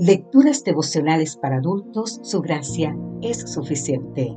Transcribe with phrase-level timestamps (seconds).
[0.00, 4.32] Lecturas devocionales para adultos, su gracia es suficiente.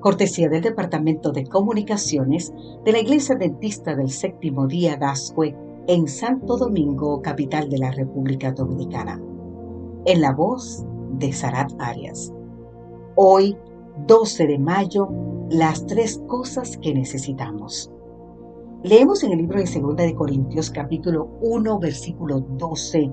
[0.00, 2.52] Cortesía del Departamento de Comunicaciones
[2.84, 5.56] de la Iglesia Dentista del Séptimo Día Gascue
[5.86, 9.22] en Santo Domingo, capital de la República Dominicana.
[10.04, 12.32] En la voz de Sarat Arias.
[13.14, 13.56] Hoy,
[14.08, 15.10] 12 de mayo,
[15.48, 17.92] las tres cosas que necesitamos.
[18.82, 23.12] Leemos en el libro de 2 de Corintios capítulo 1 versículo 12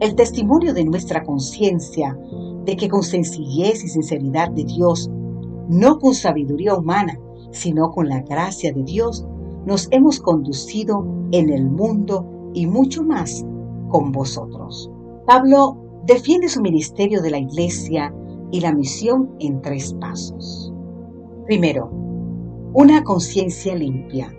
[0.00, 2.18] el testimonio de nuestra conciencia
[2.64, 5.10] de que con sencillez y sinceridad de Dios,
[5.68, 7.18] no con sabiduría humana,
[7.50, 9.26] sino con la gracia de Dios,
[9.64, 13.44] nos hemos conducido en el mundo y mucho más
[13.88, 14.90] con vosotros.
[15.26, 18.14] Pablo defiende su ministerio de la iglesia
[18.50, 20.72] y la misión en tres pasos.
[21.46, 21.90] Primero,
[22.72, 24.32] una conciencia limpia.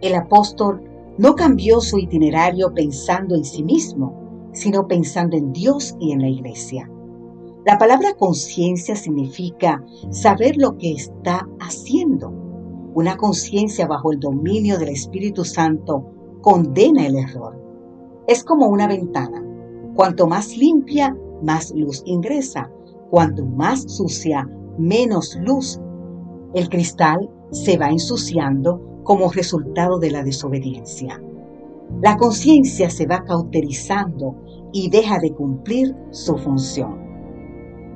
[0.00, 0.82] El apóstol
[1.16, 4.17] no cambió su itinerario pensando en sí mismo,
[4.58, 6.90] sino pensando en Dios y en la iglesia.
[7.64, 12.30] La palabra conciencia significa saber lo que está haciendo.
[12.94, 16.04] Una conciencia bajo el dominio del Espíritu Santo
[16.40, 17.56] condena el error.
[18.26, 19.44] Es como una ventana.
[19.94, 22.70] Cuanto más limpia, más luz ingresa.
[23.10, 25.80] Cuanto más sucia, menos luz.
[26.54, 31.22] El cristal se va ensuciando como resultado de la desobediencia.
[32.00, 34.36] La conciencia se va cauterizando
[34.72, 36.96] y deja de cumplir su función.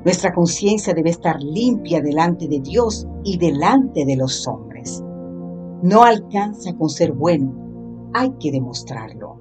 [0.03, 5.01] Nuestra conciencia debe estar limpia delante de Dios y delante de los hombres.
[5.81, 7.53] No alcanza con ser bueno,
[8.13, 9.37] hay que demostrarlo.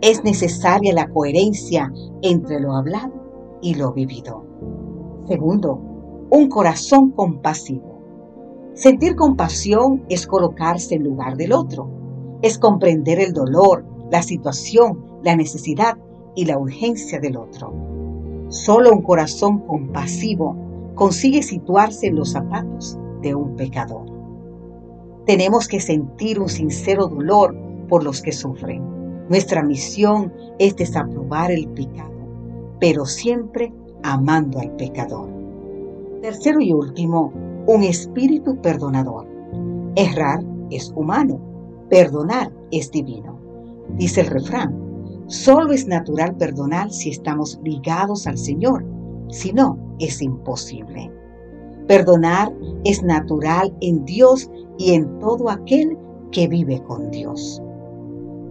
[0.00, 1.92] Es necesaria la coherencia
[2.22, 3.12] entre lo hablado
[3.60, 4.46] y lo vivido.
[5.26, 5.78] Segundo,
[6.30, 7.98] un corazón compasivo.
[8.72, 11.98] Sentir compasión es colocarse en lugar del otro
[12.42, 15.96] es comprender el dolor, la situación, la necesidad
[16.34, 17.72] y la urgencia del otro.
[18.48, 20.56] Solo un corazón compasivo
[20.94, 24.06] consigue situarse en los zapatos de un pecador.
[25.26, 27.54] Tenemos que sentir un sincero dolor
[27.88, 28.82] por los que sufren.
[29.28, 32.14] Nuestra misión es desaprobar el pecado,
[32.80, 35.28] pero siempre amando al pecador.
[36.22, 37.32] Tercero y último,
[37.66, 39.26] un espíritu perdonador.
[39.96, 41.40] Errar es humano,
[41.88, 43.38] Perdonar es divino.
[43.96, 48.84] Dice el refrán, solo es natural perdonar si estamos ligados al Señor,
[49.30, 51.10] si no, es imposible.
[51.86, 52.52] Perdonar
[52.84, 55.96] es natural en Dios y en todo aquel
[56.30, 57.62] que vive con Dios.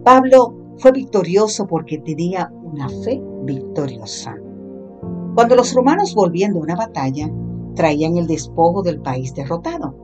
[0.04, 4.36] Pablo fue victorioso porque tenía una fe victoriosa.
[5.36, 7.30] Cuando los romanos volviendo a una batalla,
[7.76, 9.94] traían el despojo del país derrotado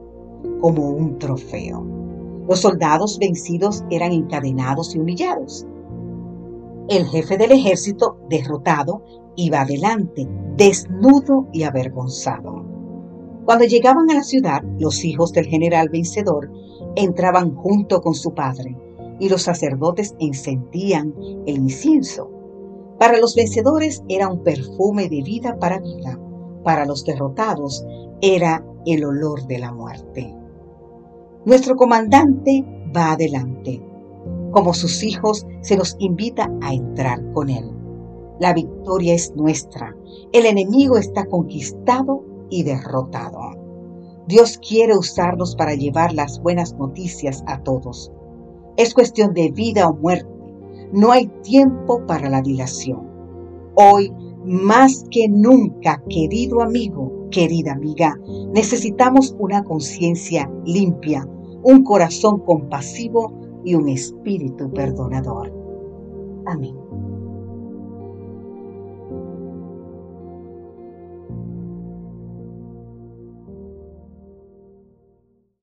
[0.61, 1.94] como un trofeo.
[2.49, 5.67] Los soldados vencidos eran encadenados y humillados.
[6.89, 9.03] El jefe del ejército, derrotado,
[9.37, 12.65] iba adelante, desnudo y avergonzado.
[13.47, 16.51] Cuando llegaban a la ciudad, los hijos del general vencedor
[16.97, 18.77] entraban junto con su padre
[19.19, 21.15] y los sacerdotes encendían
[21.47, 22.31] el incienso.
[22.99, 26.19] Para los vencedores era un perfume de vida para vida,
[26.63, 27.85] para los derrotados
[28.21, 30.35] era el olor de la muerte.
[31.47, 32.65] Nuestro comandante
[32.97, 33.83] va adelante.
[34.51, 37.71] Como sus hijos, se nos invita a entrar con él.
[38.41, 39.95] La victoria es nuestra.
[40.33, 43.41] El enemigo está conquistado y derrotado.
[44.27, 48.11] Dios quiere usarnos para llevar las buenas noticias a todos.
[48.79, 50.27] Es cuestión de vida o muerte.
[50.93, 53.07] No hay tiempo para la dilación.
[53.75, 54.11] Hoy,
[54.45, 58.17] más que nunca, querido amigo, querida amiga,
[58.53, 61.27] necesitamos una conciencia limpia,
[61.65, 65.53] un corazón compasivo y un espíritu perdonador.
[66.47, 66.84] Amén.